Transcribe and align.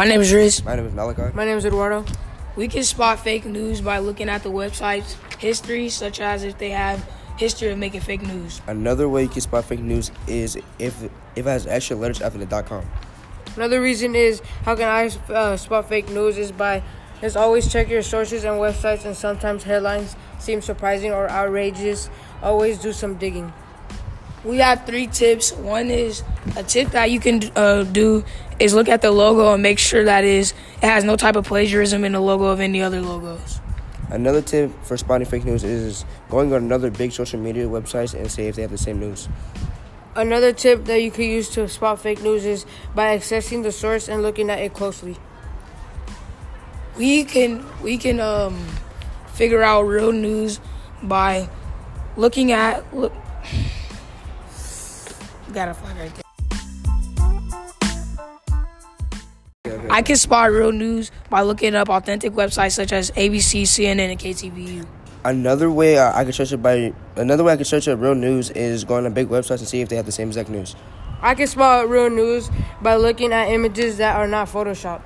My 0.00 0.06
name 0.06 0.22
is 0.22 0.32
Riz. 0.32 0.64
My 0.64 0.76
name 0.76 0.86
is 0.86 0.94
Malachi. 0.94 1.30
My 1.34 1.44
name 1.44 1.58
is 1.58 1.66
Eduardo. 1.66 2.06
We 2.56 2.68
can 2.68 2.84
spot 2.84 3.20
fake 3.20 3.44
news 3.44 3.82
by 3.82 3.98
looking 3.98 4.30
at 4.30 4.42
the 4.42 4.48
website's 4.48 5.18
history, 5.38 5.90
such 5.90 6.20
as 6.20 6.42
if 6.42 6.56
they 6.56 6.70
have 6.70 7.06
history 7.36 7.68
of 7.68 7.76
making 7.76 8.00
fake 8.00 8.22
news. 8.22 8.62
Another 8.66 9.10
way 9.10 9.24
you 9.24 9.28
can 9.28 9.42
spot 9.42 9.66
fake 9.66 9.80
news 9.80 10.10
is 10.26 10.56
if 10.78 11.02
if 11.36 11.44
it 11.44 11.50
has 11.50 11.66
extra 11.66 11.96
letters 11.96 12.22
after 12.22 12.38
the 12.38 12.46
dot 12.46 12.64
com. 12.64 12.82
Another 13.56 13.82
reason 13.82 14.14
is 14.14 14.40
how 14.64 14.74
can 14.74 14.88
I 14.88 15.10
uh, 15.34 15.58
spot 15.58 15.90
fake 15.90 16.08
news 16.08 16.38
is 16.38 16.50
by 16.50 16.82
just 17.20 17.36
always 17.36 17.70
check 17.70 17.90
your 17.90 18.00
sources 18.00 18.44
and 18.44 18.54
websites, 18.54 19.04
and 19.04 19.14
sometimes 19.14 19.64
headlines 19.64 20.16
seem 20.38 20.62
surprising 20.62 21.12
or 21.12 21.28
outrageous. 21.28 22.08
Always 22.42 22.78
do 22.78 22.94
some 22.94 23.16
digging. 23.16 23.52
We 24.44 24.58
have 24.58 24.86
three 24.86 25.06
tips. 25.06 25.52
One 25.52 25.90
is 25.90 26.22
a 26.56 26.62
tip 26.62 26.90
that 26.90 27.10
you 27.10 27.20
can 27.20 27.42
uh, 27.54 27.84
do 27.84 28.24
is 28.58 28.72
look 28.72 28.88
at 28.88 29.02
the 29.02 29.10
logo 29.10 29.52
and 29.52 29.62
make 29.62 29.78
sure 29.78 30.04
that 30.04 30.24
is 30.24 30.52
it 30.78 30.86
has 30.86 31.04
no 31.04 31.16
type 31.16 31.36
of 31.36 31.44
plagiarism 31.44 32.04
in 32.04 32.12
the 32.12 32.20
logo 32.20 32.46
of 32.46 32.60
any 32.60 32.80
other 32.80 33.02
logos. 33.02 33.60
Another 34.08 34.42
tip 34.42 34.72
for 34.82 34.96
spotting 34.96 35.26
fake 35.26 35.44
news 35.44 35.62
is 35.62 36.04
going 36.30 36.52
on 36.52 36.64
another 36.64 36.90
big 36.90 37.12
social 37.12 37.38
media 37.38 37.66
websites 37.66 38.14
and 38.14 38.30
see 38.30 38.42
if 38.44 38.56
they 38.56 38.62
have 38.62 38.70
the 38.70 38.78
same 38.78 38.98
news. 38.98 39.28
Another 40.16 40.52
tip 40.52 40.86
that 40.86 41.00
you 41.00 41.10
can 41.10 41.24
use 41.24 41.48
to 41.50 41.68
spot 41.68 42.00
fake 42.00 42.22
news 42.22 42.44
is 42.44 42.66
by 42.94 43.16
accessing 43.16 43.62
the 43.62 43.70
source 43.70 44.08
and 44.08 44.22
looking 44.22 44.50
at 44.50 44.58
it 44.58 44.74
closely. 44.74 45.16
We 46.96 47.24
can 47.24 47.64
we 47.82 47.98
can 47.98 48.20
um, 48.20 48.66
figure 49.34 49.62
out 49.62 49.82
real 49.82 50.12
news 50.12 50.60
by 51.02 51.48
looking 52.16 52.52
at 52.52 52.94
look. 52.94 53.12
Got 55.52 55.68
a 55.68 55.74
flag 55.74 55.96
right 55.96 56.12
there. 56.14 56.22
I 59.90 60.02
can 60.02 60.14
spot 60.14 60.52
real 60.52 60.70
news 60.70 61.10
by 61.28 61.42
looking 61.42 61.74
up 61.74 61.88
authentic 61.88 62.34
websites 62.34 62.72
such 62.72 62.92
as 62.92 63.10
ABC, 63.12 63.62
CNN, 63.62 64.12
and 64.12 64.20
KTVU. 64.20 64.86
Another 65.24 65.68
way 65.68 65.98
I, 65.98 66.20
I 66.20 66.24
can 66.24 66.32
search 66.32 66.52
it 66.52 66.62
by 66.62 66.92
another 67.16 67.42
way 67.42 67.52
I 67.52 67.56
can 67.56 67.64
search 67.64 67.88
up 67.88 68.00
real 68.00 68.14
news 68.14 68.50
is 68.50 68.84
going 68.84 69.02
to 69.04 69.10
big 69.10 69.28
websites 69.28 69.58
and 69.58 69.68
see 69.68 69.80
if 69.80 69.88
they 69.88 69.96
have 69.96 70.06
the 70.06 70.12
same 70.12 70.28
exact 70.28 70.50
news. 70.50 70.76
I 71.20 71.34
can 71.34 71.48
spot 71.48 71.88
real 71.88 72.10
news 72.10 72.48
by 72.80 72.94
looking 72.94 73.32
at 73.32 73.48
images 73.48 73.96
that 73.98 74.16
are 74.16 74.28
not 74.28 74.48
photoshopped. 74.48 75.02